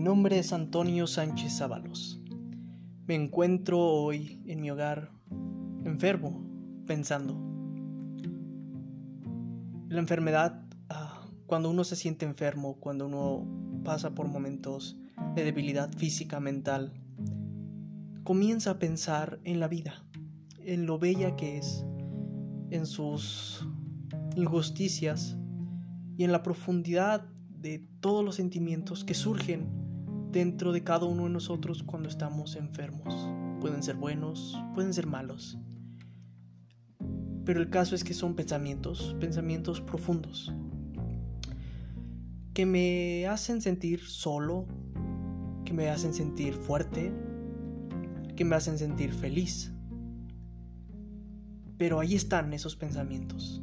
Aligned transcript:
nombre 0.00 0.38
es 0.38 0.52
Antonio 0.52 1.06
Sánchez 1.06 1.60
Ábalos. 1.60 2.20
Me 3.06 3.14
encuentro 3.14 3.78
hoy 3.78 4.42
en 4.46 4.60
mi 4.60 4.70
hogar 4.70 5.12
enfermo, 5.84 6.44
pensando. 6.86 7.38
La 9.88 10.00
enfermedad, 10.00 10.64
ah, 10.88 11.28
cuando 11.46 11.70
uno 11.70 11.84
se 11.84 11.96
siente 11.96 12.24
enfermo, 12.24 12.80
cuando 12.80 13.06
uno 13.06 13.46
pasa 13.84 14.14
por 14.14 14.26
momentos 14.26 14.96
de 15.34 15.44
debilidad 15.44 15.92
física, 15.92 16.40
mental, 16.40 16.92
comienza 18.24 18.70
a 18.70 18.78
pensar 18.78 19.38
en 19.44 19.60
la 19.60 19.68
vida, 19.68 20.04
en 20.58 20.86
lo 20.86 20.98
bella 20.98 21.36
que 21.36 21.58
es, 21.58 21.84
en 22.70 22.86
sus 22.86 23.68
injusticias 24.34 25.36
y 26.16 26.24
en 26.24 26.32
la 26.32 26.42
profundidad 26.42 27.28
de 27.60 27.86
todos 28.00 28.24
los 28.24 28.34
sentimientos 28.36 29.04
que 29.04 29.14
surgen 29.14 29.83
dentro 30.34 30.72
de 30.72 30.82
cada 30.82 31.06
uno 31.06 31.24
de 31.24 31.30
nosotros 31.30 31.84
cuando 31.84 32.08
estamos 32.08 32.56
enfermos. 32.56 33.14
Pueden 33.60 33.84
ser 33.84 33.94
buenos, 33.94 34.60
pueden 34.74 34.92
ser 34.92 35.06
malos. 35.06 35.56
Pero 37.44 37.60
el 37.60 37.70
caso 37.70 37.94
es 37.94 38.02
que 38.02 38.14
son 38.14 38.34
pensamientos, 38.34 39.14
pensamientos 39.20 39.80
profundos, 39.80 40.52
que 42.52 42.66
me 42.66 43.28
hacen 43.28 43.60
sentir 43.60 44.00
solo, 44.00 44.66
que 45.64 45.72
me 45.72 45.88
hacen 45.88 46.12
sentir 46.12 46.54
fuerte, 46.54 47.12
que 48.34 48.44
me 48.44 48.56
hacen 48.56 48.76
sentir 48.76 49.12
feliz. 49.12 49.72
Pero 51.78 52.00
ahí 52.00 52.16
están 52.16 52.52
esos 52.52 52.74
pensamientos. 52.74 53.62